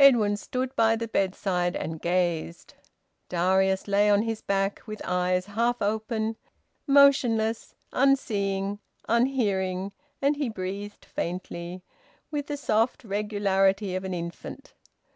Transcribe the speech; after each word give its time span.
Edwin 0.00 0.36
stood 0.36 0.74
by 0.74 0.96
the 0.96 1.06
bedside 1.06 1.76
and 1.76 2.02
gazed. 2.02 2.74
Darius 3.28 3.86
lay 3.86 4.10
on 4.10 4.22
his 4.22 4.42
back, 4.42 4.82
with 4.84 5.00
eyes 5.04 5.46
half 5.46 5.80
open, 5.80 6.34
motionless, 6.88 7.76
unseeing, 7.92 8.80
unhearing, 9.08 9.92
and 10.20 10.34
he 10.34 10.48
breathed 10.48 11.04
faintly, 11.04 11.84
with 12.32 12.48
the 12.48 12.56
soft 12.56 13.04
regularity 13.04 13.94
of 13.94 14.02
an 14.02 14.12
infant. 14.12 14.74